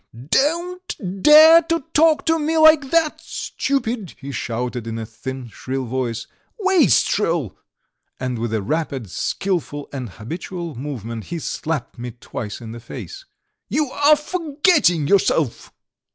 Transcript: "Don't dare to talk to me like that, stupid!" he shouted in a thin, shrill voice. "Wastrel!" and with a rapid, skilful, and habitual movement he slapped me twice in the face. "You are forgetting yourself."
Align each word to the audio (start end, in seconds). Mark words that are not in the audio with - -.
"Don't 0.31 0.95
dare 1.21 1.61
to 1.61 1.81
talk 1.93 2.25
to 2.25 2.39
me 2.39 2.57
like 2.57 2.89
that, 2.89 3.21
stupid!" 3.21 4.15
he 4.17 4.31
shouted 4.31 4.87
in 4.87 4.97
a 4.97 5.05
thin, 5.05 5.47
shrill 5.49 5.85
voice. 5.85 6.25
"Wastrel!" 6.57 7.55
and 8.19 8.39
with 8.39 8.51
a 8.51 8.63
rapid, 8.63 9.11
skilful, 9.11 9.87
and 9.93 10.09
habitual 10.09 10.73
movement 10.73 11.25
he 11.25 11.37
slapped 11.37 11.99
me 11.99 12.09
twice 12.19 12.61
in 12.61 12.71
the 12.71 12.79
face. 12.79 13.25
"You 13.69 13.91
are 13.91 14.15
forgetting 14.15 15.05
yourself." 15.05 15.71